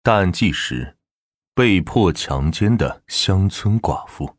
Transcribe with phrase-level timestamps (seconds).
[0.00, 0.96] 大案纪实：
[1.54, 4.32] 被迫强奸的乡村寡妇。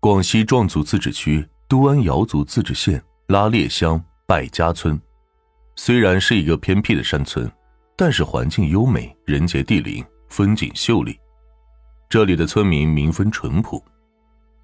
[0.00, 5.00] 广西壮族自治区都安瑶族自治县拉列乡百家村，
[5.76, 7.48] 虽然是一个偏僻的山村，
[7.96, 11.16] 但是环境优美，人杰地灵，风景秀丽。
[12.08, 13.80] 这里的村民民风淳朴，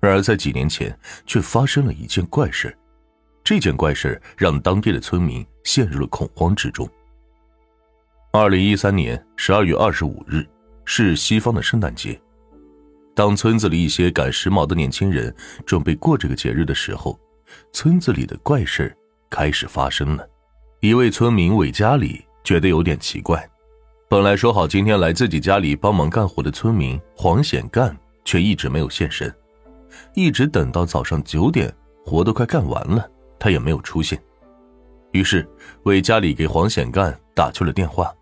[0.01, 2.77] 然而在几年前却发生了一件怪事，
[3.45, 6.89] 这件怪事让当地的村民陷入了恐慌之中。
[8.37, 10.45] 二零一三年十二月二十五日，
[10.85, 12.21] 是西方的圣诞节。
[13.15, 15.33] 当村子里一些赶时髦的年轻人
[15.65, 17.17] 准备过这个节日的时候，
[17.73, 18.93] 村子里的怪事
[19.31, 20.29] 开始发生了。
[20.81, 23.49] 一位村民韦家里觉得有点奇怪，
[24.09, 29.33] 本来说好今天来自己家里帮忙干活的村民黄显干，却一直没有现身，
[30.13, 31.73] 一直等到早上九点，
[32.05, 34.21] 活都快干完了，他也没有出现。
[35.13, 35.49] 于是
[35.85, 38.13] 韦家里给黄显干打去了电话。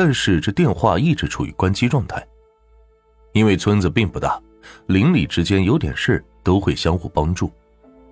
[0.00, 2.24] 但是这电话一直处于关机状态，
[3.32, 4.40] 因为村子并不大，
[4.86, 7.50] 邻里之间有点事都会相互帮助，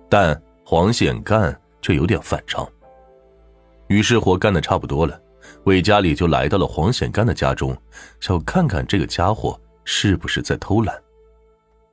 [0.09, 2.69] 但黄显干却有点反常。
[3.87, 5.17] 于是活干的差不多了，
[5.63, 7.73] 韦家里就来到了黄显干的家中，
[8.19, 10.93] 想看看这个家伙是不是在偷懒。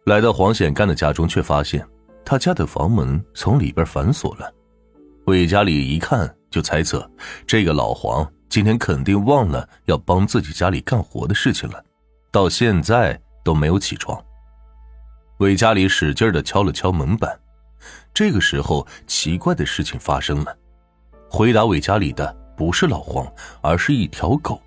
[0.07, 1.87] 来到黄显干的家中，却发现
[2.25, 4.53] 他家的房门从里边反锁了。
[5.27, 7.09] 韦家里一看就猜测，
[7.47, 8.29] 这个老黄。
[8.49, 11.85] 今天肯定忘了要帮自己家里干活的事情了，
[12.31, 14.23] 到现在都没有起床。
[15.39, 17.37] 韦家里使劲的敲了敲门板，
[18.13, 20.57] 这个时候奇怪的事情发生了，
[21.29, 23.27] 回答韦家里的不是老黄，
[23.61, 24.63] 而是一条狗，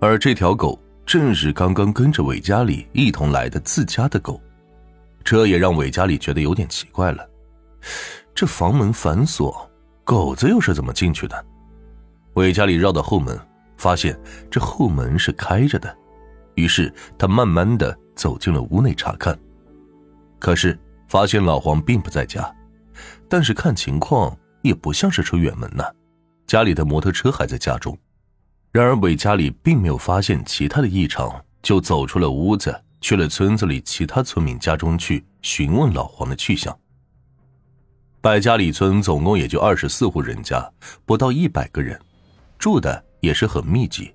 [0.00, 4.40] 而这条狗正是刚刚跟着韦家里一同来的自家的狗，
[5.24, 7.28] 这也让韦家里觉得有点奇怪了，
[8.32, 9.68] 这房门反锁，
[10.04, 11.44] 狗子又是怎么进去的？
[12.36, 13.38] 韦家里绕到后门，
[13.78, 14.18] 发现
[14.50, 15.96] 这后门是开着的，
[16.54, 19.36] 于是他慢慢的走进了屋内查看，
[20.38, 20.78] 可是
[21.08, 22.54] 发现老黄并不在家，
[23.26, 25.82] 但是看情况也不像是出远门呢，
[26.46, 27.96] 家里的摩托车还在家中。
[28.70, 36.78] 然而韦家里并没有发现其他的异常，就走出了屋子，去了村子里其他村民家中去询问老黄的去向。
[38.20, 40.70] 百家里村总共也就二十四户人家，
[41.06, 41.98] 不到一百个人。
[42.58, 44.12] 住的也是很密集，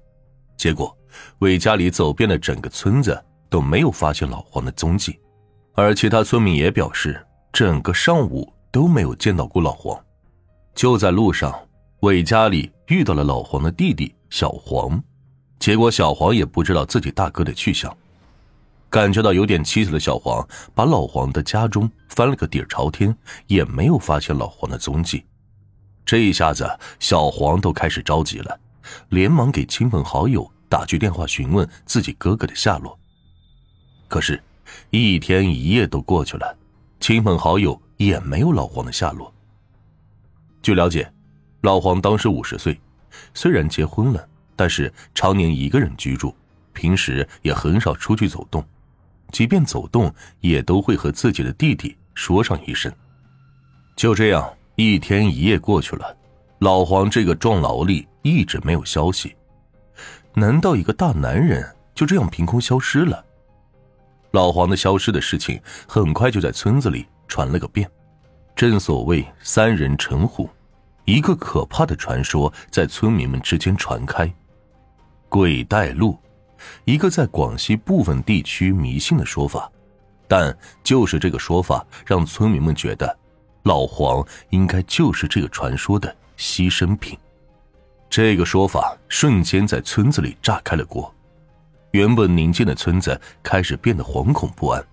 [0.58, 0.96] 结果
[1.40, 5.20] 韦家里走遍了整个村子都没有发现老黄的踪迹，
[5.74, 10.00] 而其他村民也表示，整个上午都没有见到过老黄。
[10.74, 11.54] 就在路上，
[12.00, 15.02] 韦家里遇到了老黄的弟弟小黄，
[15.60, 17.96] 结果小黄也不知道自己大哥的去向，
[18.90, 23.16] 感觉到有点蹊跷的小黄把老黄的家中翻了个底朝天，
[23.48, 25.24] 也没有发现老黄的踪迹。
[26.12, 28.60] 这一下子，小黄都开始着急了，
[29.08, 33.00] 连忙给亲朋好友打去电话询问自己哥哥的下落。
[34.10, 34.44] 可是，
[34.90, 36.54] 一天一夜都过去了，
[37.00, 39.34] 亲朋好友也没有老黄的下落。
[40.62, 41.10] 据了解，
[41.62, 42.78] 老黄当时五十岁，
[43.34, 46.36] 虽然结婚了，但是常年一个人居住，
[46.74, 48.62] 平时也很少出去走动，
[49.32, 52.94] 即便走动，也都会和自己的弟弟说上一声。
[53.96, 54.54] 就这样。
[54.84, 56.18] 一天一夜过去了，
[56.58, 59.36] 老黄这个壮劳力一直没有消息。
[60.34, 63.24] 难道一个大男人就这样凭空消失了？
[64.32, 67.88] 老黄的消失的事情很快就在村子里传了个遍。
[68.56, 70.50] 正所谓三人成虎，
[71.06, 74.34] 一个可怕的传说在村民们之间传开。
[75.30, 76.18] 鬼带路，
[76.86, 79.72] 一个在广西部分地区迷信的说法，
[80.28, 83.21] 但就是这个说法让村民们觉得。
[83.64, 87.18] 老黄应该就是这个传说的牺牲品，
[88.10, 91.14] 这个说法瞬间在村子里炸开了锅，
[91.92, 94.84] 原本宁静的村子开始变得惶恐不安。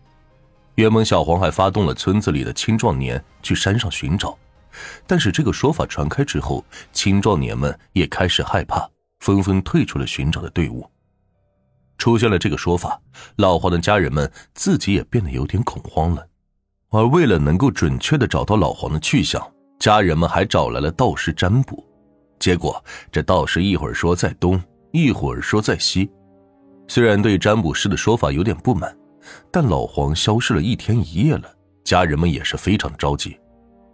[0.74, 4.38] 原本小黄还发动了村子里的青壮年去山上寻找，
[5.06, 8.88] 但是这个说法传开之后，青壮年们也开始害怕，
[9.20, 10.88] 纷纷退出了寻找的队伍。
[11.96, 13.00] 出现了这个说法，
[13.36, 16.24] 老黄的家人们自己也变得有点恐慌了。
[16.90, 19.42] 而为了能够准确的找到老黄的去向，
[19.78, 21.84] 家人们还找来了道士占卜。
[22.38, 22.82] 结果，
[23.12, 24.62] 这道士一会儿说在东，
[24.92, 26.10] 一会儿说在西。
[26.86, 28.96] 虽然对占卜师的说法有点不满，
[29.50, 31.44] 但老黄消失了一天一夜了，
[31.84, 33.38] 家人们也是非常着急，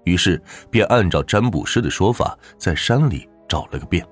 [0.04, 4.06] 于是便按照占卜师的说法，在山里找了个遍。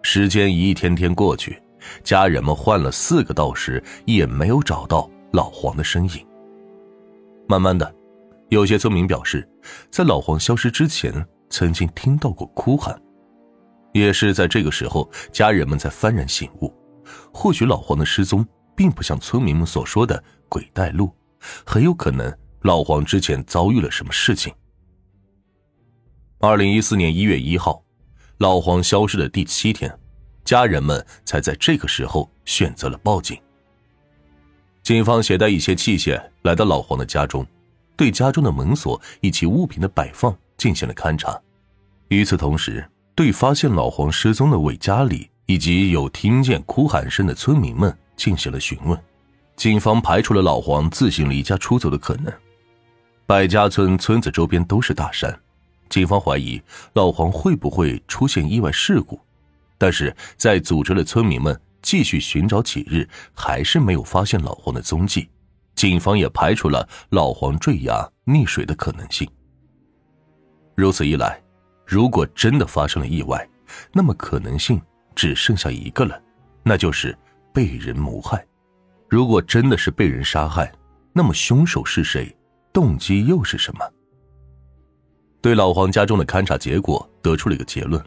[0.00, 1.62] 时间一天天过去，
[2.02, 6.26] 家人们换了四个道士，也没有找到老黄的身影。
[7.50, 7.92] 慢慢的，
[8.48, 9.44] 有些村民表示，
[9.90, 11.12] 在老黄消失之前，
[11.48, 12.96] 曾经听到过哭喊。
[13.92, 16.72] 也是在这个时候，家人们才幡然醒悟，
[17.34, 21.10] 或许老黄的失踪并不像村民们所说的鬼带路，
[21.66, 24.54] 很有可能老黄之前遭遇了什么事情。
[26.38, 27.82] 二零一四年一月一号，
[28.38, 29.92] 老黄消失的第七天，
[30.44, 33.36] 家人们才在这个时候选择了报警。
[34.90, 37.46] 警方携带一些器械来到老黄的家中，
[37.96, 41.40] 对家中的门锁以及物品的摆放进行了勘查。
[42.08, 42.84] 与此同时，
[43.14, 49.00] 对发现老黄失踪的韦家里以及有听见哭喊声的村民们进行了询问，
[49.54, 52.32] 警方排除了老黄自行离家出走的可能。
[53.26, 55.32] 百家村村子周边都是大山，
[55.88, 56.60] 警方怀疑
[56.94, 59.20] 老黄会不会出现意外事故，
[59.78, 65.28] 但是在组织了村民们继续寻找几日，还是没有发现老黄的踪迹。
[65.74, 69.28] 警方也排除了老黄坠崖溺水的可能性。
[70.74, 71.40] 如此一来。
[71.86, 73.44] 如果真的发生了意外，
[73.92, 74.80] 那么可能性
[75.16, 76.22] 只剩下一个了，
[76.62, 77.18] 那就是
[77.52, 78.46] 被人谋害。
[79.08, 80.72] 如果真的是被人杀害，
[81.12, 82.32] 那么凶手是谁？
[82.72, 83.84] 动机又是什么？
[85.42, 88.00] 对老黄家中的勘查结果得出了一个结论，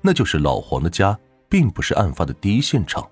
[0.00, 1.16] 那就是老黄的家
[1.48, 3.08] 并不是案发的第一现场，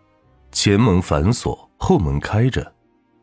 [0.53, 2.73] 前门反锁，后门开着。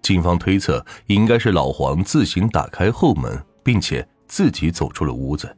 [0.02, 5.56] 警方推测，应该是老黄自行打开后门，并且自己走出了屋子。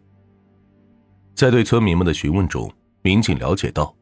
[1.33, 2.71] 在对村民们的询问中，
[3.01, 3.94] 民警了解到，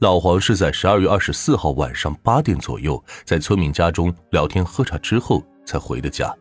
[0.00, 6.34] 老黄是在十二月二十四号晚上八点左右，在村民家中聊天喝茶之后才回的家，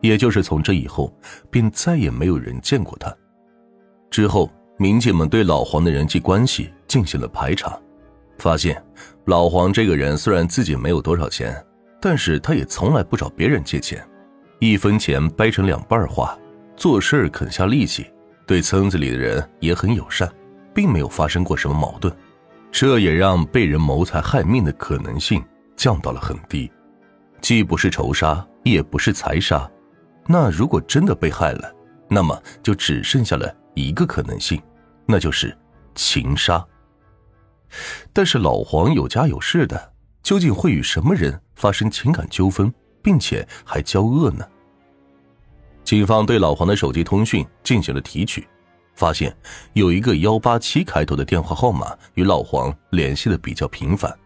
[0.00, 1.12] 也就是从这以后，
[1.50, 3.14] 便再也没有人见过他。
[4.08, 7.78] 之后，民警们对老黄的人际关系进行了排查，
[8.38, 8.82] 发现，
[9.26, 11.54] 老黄这个人虽然自己没有多少钱，
[12.00, 14.04] 但是他也从来不找别人借钱，
[14.58, 16.36] 一分钱掰成两半花，
[16.76, 18.10] 做事肯下力气。
[18.44, 20.30] 对村子里的人也很友善，
[20.74, 22.12] 并没有发生过什么矛盾，
[22.72, 25.42] 这也让被人谋财害命的可能性
[25.76, 26.70] 降到了很低，
[27.40, 29.70] 既不是仇杀，也不是财杀。
[30.26, 31.72] 那如果真的被害了，
[32.08, 34.60] 那么就只剩下了一个可能性，
[35.06, 35.56] 那就是
[35.94, 36.62] 情杀。
[38.12, 39.92] 但是老黄有家有室的，
[40.22, 42.72] 究竟会与什么人发生情感纠纷，
[43.02, 44.46] 并且还交恶呢？
[45.84, 48.46] 警方对老黄的手机通讯进行了提取，
[48.94, 49.36] 发现
[49.72, 54.16] 有一个幺八七开头的电话号码与老黄联系的比较频繁，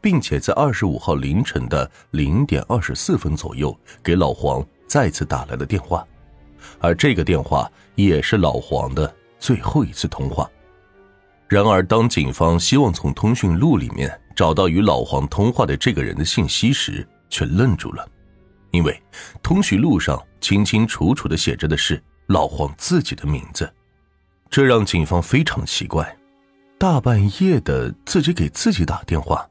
[0.00, 6.06] 并且在二十五号凌晨的零点二十四分左右给老黄再次打来了电话，
[6.78, 10.48] 而这个电话也是老黄的最后一次通话。
[11.52, 18.08] 然而，当警方希望从通讯录里面找到与老黄通话的这个人的信息时，却愣住了。
[18.70, 18.98] 因为
[19.42, 23.70] 通讯录上清清楚楚的写着的是老黄自己的名字，
[24.48, 26.16] 这让警方非常奇怪。
[26.78, 29.46] 大半夜的自己给自己打电话。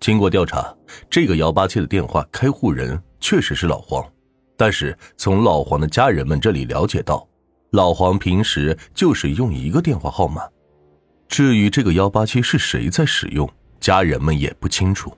[0.00, 0.74] 经过调查，
[1.08, 4.04] 这个幺八七的电话开户人确实是老黄，
[4.56, 7.24] 但是从老黄的家人们这里了解到，
[7.70, 10.42] 老黄平时就是用一个电话号码。
[11.28, 13.48] 至于这个幺八七是谁在使用，
[13.78, 15.16] 家人们也不清楚。